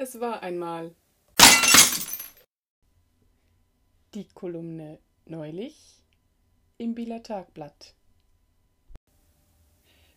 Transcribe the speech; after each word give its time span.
Es 0.00 0.20
war 0.20 0.44
einmal. 0.44 0.94
Die 4.14 4.28
Kolumne 4.32 5.00
neulich 5.26 5.96
im 6.76 6.94
Bieler 6.94 7.20
Tagblatt 7.24 7.96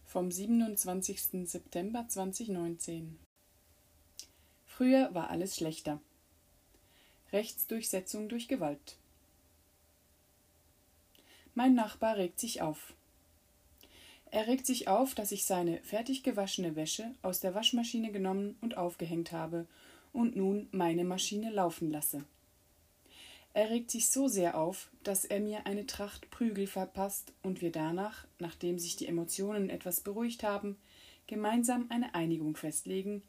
vom 0.05 0.29
27. 0.29 1.49
September 1.49 2.07
2019. 2.07 3.17
Früher 4.65 5.15
war 5.15 5.31
alles 5.31 5.55
schlechter. 5.55 5.99
Rechtsdurchsetzung 7.31 8.29
durch 8.29 8.47
Gewalt. 8.47 8.99
Mein 11.55 11.73
Nachbar 11.73 12.17
regt 12.17 12.39
sich 12.39 12.61
auf. 12.61 12.93
Er 14.31 14.47
regt 14.47 14.65
sich 14.65 14.87
auf, 14.87 15.13
dass 15.13 15.33
ich 15.33 15.43
seine 15.43 15.79
fertig 15.83 16.23
gewaschene 16.23 16.75
Wäsche 16.75 17.13
aus 17.21 17.41
der 17.41 17.53
Waschmaschine 17.53 18.11
genommen 18.11 18.55
und 18.61 18.77
aufgehängt 18.77 19.33
habe 19.33 19.67
und 20.13 20.35
nun 20.35 20.67
meine 20.71 21.03
Maschine 21.03 21.51
laufen 21.51 21.91
lasse. 21.91 22.23
Er 23.53 23.69
regt 23.69 23.91
sich 23.91 24.09
so 24.09 24.29
sehr 24.29 24.57
auf, 24.57 24.89
dass 25.03 25.25
er 25.25 25.41
mir 25.41 25.65
eine 25.65 25.85
Tracht 25.85 26.31
Prügel 26.31 26.67
verpasst 26.67 27.33
und 27.43 27.61
wir 27.61 27.71
danach, 27.71 28.25
nachdem 28.39 28.79
sich 28.79 28.95
die 28.95 29.07
Emotionen 29.07 29.69
etwas 29.69 29.99
beruhigt 29.99 30.43
haben, 30.43 30.77
gemeinsam 31.27 31.87
eine 31.89 32.15
Einigung 32.15 32.55
festlegen, 32.55 33.23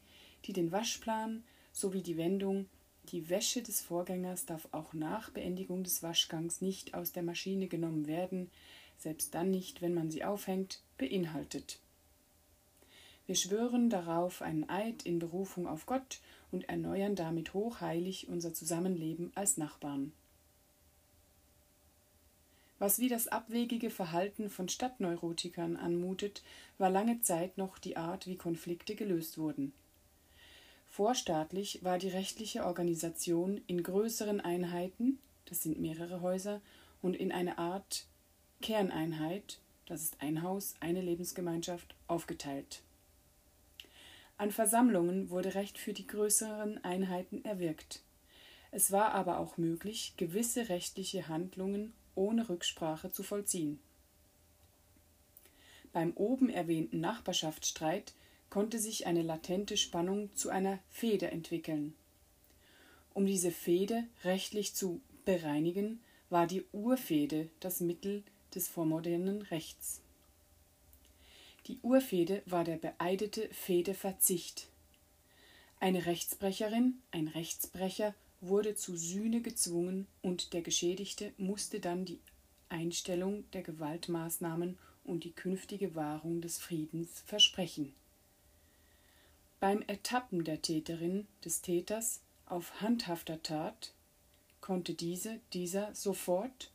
die 0.45 0.53
den 0.53 0.71
Waschplan 0.71 1.43
sowie 1.73 2.03
die 2.03 2.17
Wendung 2.17 2.69
die 3.11 3.29
Wäsche 3.29 3.63
des 3.63 3.81
Vorgängers 3.81 4.47
darf 4.47 4.69
auch 4.71 4.93
nach 4.93 5.31
Beendigung 5.31 5.83
des 5.83 6.05
Waschgangs 6.05 6.61
nicht 6.61 6.95
aus 6.95 7.11
der 7.11 7.25
Maschine 7.25 7.67
genommen 7.67 8.07
werden, 8.07 8.49
selbst 9.03 9.35
dann 9.35 9.51
nicht, 9.51 9.83
wenn 9.83 9.95
man 9.95 10.11
sie 10.11 10.25
aufhängt, 10.25 10.81
beinhaltet. 10.99 11.79
Wir 13.27 13.37
schwören 13.37 13.89
darauf 13.89 14.43
einen 14.43 14.69
Eid 14.69 15.05
in 15.05 15.19
Berufung 15.19 15.67
auf 15.67 15.87
Gott 15.87 16.21
und 16.51 16.69
erneuern 16.69 17.15
damit 17.15 17.55
hochheilig 17.55 18.29
unser 18.29 18.53
Zusammenleben 18.53 19.33
als 19.35 19.57
Nachbarn. 19.57 20.13
Was 22.79 22.99
wie 22.99 23.09
das 23.09 23.29
abwegige 23.29 23.91
Verhalten 23.91 24.51
von 24.51 24.69
Stadtneurotikern 24.69 25.77
anmutet, 25.77 26.43
war 26.79 26.91
lange 26.91 27.21
Zeit 27.21 27.57
noch 27.57 27.79
die 27.79 27.97
Art, 27.97 28.27
wie 28.27 28.37
Konflikte 28.37 28.97
gelöst 28.97 29.39
wurden. 29.39 29.73
Vorstaatlich 30.89 31.85
war 31.85 31.99
die 31.99 32.09
rechtliche 32.09 32.67
Organisation 32.67 33.61
in 33.69 33.85
größeren 33.85 34.41
Einheiten, 34.41 35.21
das 35.45 35.63
sind 35.63 35.81
mehrere 35.81 36.23
Häuser, 36.23 36.61
und 37.01 37.15
in 37.15 37.31
eine 37.31 37.59
Art 37.59 38.05
Kerneinheit, 38.63 39.59
das 39.85 40.03
ist 40.03 40.17
ein 40.21 40.41
Haus, 40.41 40.75
eine 40.81 41.03
Lebensgemeinschaft, 41.03 41.95
aufgeteilt. 42.07 42.81
An 44.39 44.51
Versammlungen 44.51 45.29
wurde 45.29 45.55
Recht 45.55 45.77
für 45.77 45.93
die 45.93 46.07
größeren 46.07 46.83
Einheiten 46.83 47.45
erwirkt. 47.45 48.01
Es 48.71 48.91
war 48.91 49.13
aber 49.13 49.39
auch 49.39 49.59
möglich, 49.59 50.15
gewisse 50.17 50.71
rechtliche 50.71 51.29
Handlungen 51.29 51.93
ohne 52.15 52.49
Rücksprache 52.49 53.13
zu 53.13 53.23
vollziehen. 53.23 53.79
Beim 55.93 56.13
oben 56.15 56.49
erwähnten 56.49 57.01
Nachbarschaftsstreit 57.01 58.15
konnte 58.49 58.79
sich 58.79 59.07
eine 59.07 59.23
latente 59.23 59.77
Spannung 59.77 60.35
zu 60.35 60.49
einer 60.49 60.79
Fehde 60.89 61.31
entwickeln. 61.31 61.95
Um 63.15 63.27
diese 63.27 63.51
Fehde 63.51 64.05
rechtlich 64.25 64.75
zu 64.75 65.03
bereinigen, 65.25 66.01
war 66.31 66.47
die 66.47 66.65
Urfehde 66.73 67.51
das 67.61 67.81
Mittel 67.81 68.23
des 68.55 68.69
vormodernen 68.69 69.43
Rechts. 69.43 70.01
Die 71.67 71.79
Urfehde 71.83 72.43
war 72.47 72.65
der 72.65 72.77
beeidete 72.77 73.49
Fehdeverzicht. 73.53 74.69
Eine 75.79 76.07
Rechtsbrecherin, 76.07 76.95
ein 77.11 77.29
Rechtsbrecher 77.29 78.15
wurde 78.41 78.75
zu 78.75 78.97
Sühne 78.97 79.41
gezwungen 79.41 80.07
und 80.21 80.53
der 80.53 80.63
Geschädigte 80.63 81.33
musste 81.39 81.79
dann 81.79 82.05
die 82.05 82.19
Einstellung 82.69 83.49
der 83.53 83.63
Gewaltmaßnahmen 83.63 84.79
und 85.05 85.25
die 85.25 85.33
künftige 85.33 85.95
Wahrung 85.95 86.41
des 86.41 86.59
Friedens 86.59 87.21
versprechen. 87.27 87.95
Beim 89.61 89.83
Ertappen 89.83 90.43
der 90.43 90.61
Täterin 90.61 91.29
des 91.45 91.63
Täters 91.63 92.21
auf 92.47 92.81
handhafter 92.81 93.41
Tat 93.45 93.93
konnte 94.61 94.95
diese 94.95 95.39
dieser 95.53 95.95
sofort 95.95 96.72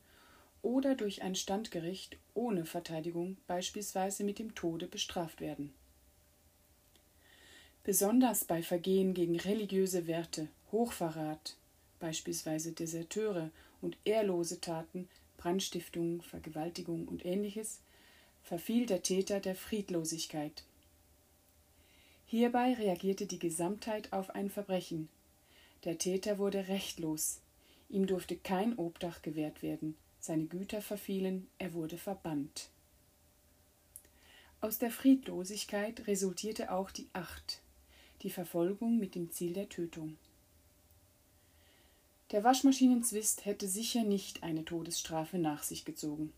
oder 0.68 0.94
durch 0.94 1.22
ein 1.22 1.34
Standgericht 1.34 2.18
ohne 2.34 2.66
Verteidigung 2.66 3.38
beispielsweise 3.46 4.22
mit 4.22 4.38
dem 4.38 4.54
Tode 4.54 4.86
bestraft 4.86 5.40
werden. 5.40 5.72
Besonders 7.84 8.44
bei 8.44 8.62
Vergehen 8.62 9.14
gegen 9.14 9.40
religiöse 9.40 10.06
Werte, 10.06 10.48
Hochverrat, 10.70 11.56
beispielsweise 12.00 12.72
Deserteure 12.72 13.50
und 13.80 13.96
ehrlose 14.04 14.60
Taten, 14.60 15.08
Brandstiftung, 15.38 16.20
Vergewaltigung 16.20 17.08
und 17.08 17.24
ähnliches, 17.24 17.80
verfiel 18.42 18.84
der 18.84 19.02
Täter 19.02 19.40
der 19.40 19.54
Friedlosigkeit. 19.54 20.64
Hierbei 22.26 22.74
reagierte 22.74 23.24
die 23.24 23.38
Gesamtheit 23.38 24.12
auf 24.12 24.28
ein 24.34 24.50
Verbrechen. 24.50 25.08
Der 25.84 25.96
Täter 25.96 26.36
wurde 26.36 26.68
rechtlos. 26.68 27.40
Ihm 27.88 28.06
durfte 28.06 28.36
kein 28.36 28.76
Obdach 28.76 29.22
gewährt 29.22 29.62
werden, 29.62 29.96
seine 30.20 30.46
Güter 30.46 30.82
verfielen, 30.82 31.48
er 31.58 31.74
wurde 31.74 31.98
verbannt. 31.98 32.70
Aus 34.60 34.78
der 34.78 34.90
Friedlosigkeit 34.90 36.06
resultierte 36.06 36.72
auch 36.72 36.90
die 36.90 37.08
Acht, 37.12 37.60
die 38.22 38.30
Verfolgung 38.30 38.98
mit 38.98 39.14
dem 39.14 39.30
Ziel 39.30 39.52
der 39.52 39.68
Tötung. 39.68 40.16
Der 42.32 42.44
Waschmaschinenzwist 42.44 43.46
hätte 43.46 43.68
sicher 43.68 44.02
nicht 44.02 44.42
eine 44.42 44.64
Todesstrafe 44.64 45.38
nach 45.38 45.62
sich 45.62 45.84
gezogen. 45.84 46.32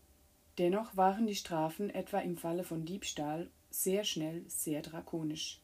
Dennoch 0.57 0.95
waren 0.95 1.27
die 1.27 1.35
Strafen 1.35 1.89
etwa 1.89 2.19
im 2.19 2.37
Falle 2.37 2.63
von 2.63 2.85
Diebstahl 2.85 3.49
sehr 3.71 4.03
schnell 4.03 4.43
sehr 4.47 4.81
drakonisch. 4.81 5.59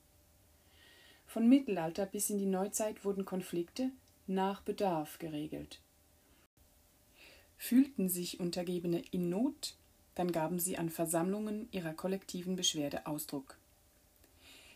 Von 1.28 1.48
Mittelalter 1.48 2.06
bis 2.06 2.30
in 2.30 2.40
die 2.40 2.46
Neuzeit 2.46 3.06
wurden 3.06 3.26
Konflikte 3.26 3.92
nach 4.26 4.62
Bedarf 4.62 5.20
geregelt. 5.20 5.80
Fühlten 7.58 8.08
sich 8.10 8.40
Untergebene 8.40 9.02
in 9.12 9.30
Not, 9.30 9.76
dann 10.16 10.32
gaben 10.32 10.60
sie 10.60 10.78
an 10.78 10.90
Versammlungen 10.90 11.68
ihrer 11.72 11.94
kollektiven 11.94 12.56
Beschwerde 12.56 13.06
Ausdruck. 13.06 13.58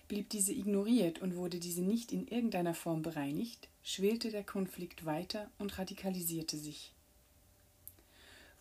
Blieb 0.08 0.30
diese 0.30 0.52
ignoriert 0.52 1.22
und 1.22 1.36
wurde 1.36 1.60
diese 1.60 1.82
nicht 1.82 2.12
in 2.12 2.28
irgendeiner 2.28 2.74
Form 2.74 3.02
bereinigt, 3.02 3.70
schwelte 3.84 4.30
der 4.30 4.44
Konflikt 4.44 5.06
weiter 5.06 5.50
und 5.58 5.78
radikalisierte 5.80 6.58
sich. 6.58 6.92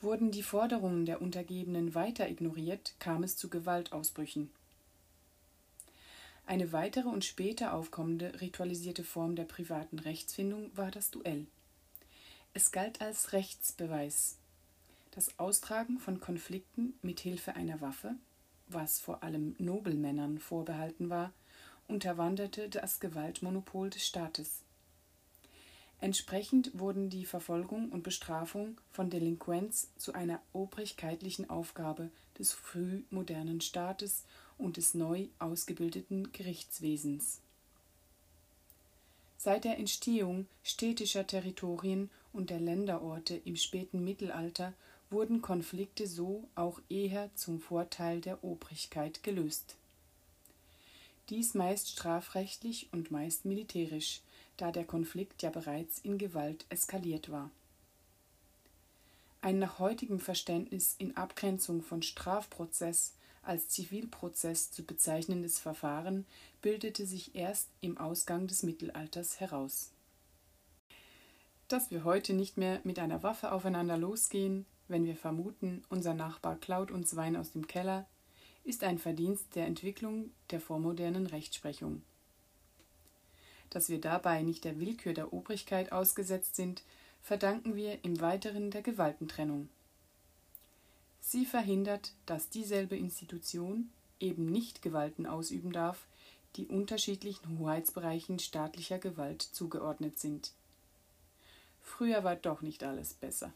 Wurden 0.01 0.31
die 0.31 0.43
Forderungen 0.43 1.05
der 1.05 1.21
Untergebenen 1.21 1.95
weiter 1.95 2.31
ignoriert, 2.31 2.95
kam 3.01 3.23
es 3.23 3.37
zu 3.37 3.51
Gewaltausbrüchen. 3.51 4.51
Eine 6.47 6.73
weitere 6.73 7.09
und 7.09 7.25
später 7.25 7.75
aufkommende 7.75 8.41
ritualisierte 8.41 9.05
Form 9.05 9.37
der 9.37 9.45
privaten 9.45 9.99
Rechtsfindung 9.99 10.71
war 10.75 10.91
das 10.91 11.11
Duell. 11.11 11.47
Es 12.53 12.73
galt 12.73 13.01
als 13.01 13.33
Rechtsbeweis. 13.33 14.37
Das 15.13 15.39
Austragen 15.39 16.01
von 16.01 16.19
Konflikten 16.19 16.95
mit 17.01 17.21
Hilfe 17.21 17.55
einer 17.55 17.81
Waffe, 17.81 18.17
was 18.67 18.99
vor 18.99 19.23
allem 19.23 19.55
Nobelmännern 19.59 20.41
vorbehalten 20.41 21.11
war, 21.11 21.33
unterwanderte 21.87 22.69
das 22.69 22.99
Gewaltmonopol 22.99 23.91
des 23.91 24.05
Staates. 24.05 24.63
Entsprechend 26.01 26.77
wurden 26.77 27.09
die 27.09 27.25
Verfolgung 27.25 27.91
und 27.91 28.03
Bestrafung 28.03 28.81
von 28.91 29.11
Delinquenz 29.11 29.93
zu 29.97 30.13
einer 30.15 30.41
obrigkeitlichen 30.53 31.51
Aufgabe 31.51 32.11
des 32.37 32.53
frühmodernen 32.53 33.61
Staates 33.61 34.25
und 34.59 34.77
des 34.77 34.95
neu 34.95 35.29
ausgebildeten 35.39 36.33
Gerichtswesens. 36.33 37.43
Seit 39.43 39.65
der 39.65 39.79
Entstehung 39.79 40.47
städtischer 40.63 41.27
Territorien 41.27 42.11
und 42.35 42.51
der 42.51 42.61
Länderorte 42.61 43.41
im 43.47 43.57
späten 43.57 44.05
Mittelalter 44.05 44.75
wurden 45.09 45.41
Konflikte 45.41 46.07
so 46.07 46.47
auch 46.55 46.79
eher 46.91 47.35
zum 47.37 47.59
Vorteil 47.59 48.21
der 48.21 48.45
Obrigkeit 48.45 49.23
gelöst. 49.23 49.77
Dies 51.31 51.55
meist 51.55 51.89
strafrechtlich 51.89 52.89
und 52.93 53.11
meist 53.11 53.47
militärisch, 53.47 54.21
da 54.59 54.73
der 54.73 54.85
Konflikt 54.85 55.43
ja 55.43 55.49
bereits 55.49 56.01
in 56.01 56.19
Gewalt 56.19 56.67
eskaliert 56.69 57.31
war. 57.31 57.51
Ein 59.41 59.59
nach 59.59 59.79
heutigem 59.79 60.21
Verständnis 60.21 60.97
in 60.99 61.17
Abgrenzung 61.17 61.81
von 61.81 62.03
Strafprozess 62.03 63.15
als 63.43 63.69
Zivilprozess 63.69 64.71
zu 64.71 64.85
bezeichnendes 64.85 65.59
Verfahren 65.59 66.27
bildete 66.63 67.07
sich 67.07 67.35
erst 67.35 67.69
im 67.81 67.99
Ausgang 67.99 68.47
des 68.47 68.63
Mittelalters 68.63 69.41
heraus 69.41 69.93
dass 71.71 71.93
wir 71.93 72.03
heute 72.03 72.33
nicht 72.33 72.57
mehr 72.57 72.81
mit 72.83 72.99
einer 72.99 73.23
Waffe 73.23 73.53
aufeinander 73.53 73.97
losgehen, 73.97 74.67
wenn 74.89 75.05
wir 75.05 75.15
vermuten, 75.15 75.85
unser 75.89 76.15
Nachbar 76.15 76.57
klaut 76.57 76.91
uns 76.91 77.15
Wein 77.15 77.37
aus 77.37 77.53
dem 77.53 77.69
Keller, 77.69 78.07
ist 78.65 78.83
ein 78.83 78.99
Verdienst 78.99 79.55
der 79.55 79.67
Entwicklung 79.67 80.31
der 80.51 80.61
vormodernen 80.61 81.27
Rechtsprechung. 81.27 82.03
Dass 83.71 83.89
wir 83.89 84.01
dabei 84.01 84.43
nicht 84.43 84.65
der 84.65 84.81
Willkür 84.81 85.15
der 85.15 85.33
Obrigkeit 85.33 85.93
ausgesetzt 85.93 86.57
sind, 86.57 86.83
verdanken 87.23 87.77
wir 87.77 88.05
im 88.05 88.21
Weiteren 88.21 88.73
der 88.73 88.83
Gewaltentrennung. 88.83 89.69
Sie 91.21 91.47
verhindert, 91.47 92.13
dass 92.27 92.49
dieselbe 92.49 92.97
Institution 92.97 93.91
eben 94.19 94.47
nicht 94.47 94.83
Gewalten 94.83 95.27
ausüben 95.27 95.73
darf, 95.73 96.07
die 96.57 96.67
unterschiedlichen 96.67 97.59
Hoheitsbereichen 97.59 98.39
staatlicher 98.39 98.99
Gewalt 98.99 99.43
zugeordnet 99.43 100.19
sind. 100.19 100.53
Früher 101.83 102.25
war 102.25 102.37
doch 102.37 102.63
nicht 102.63 102.83
alles 102.83 103.15
besser. 103.15 103.53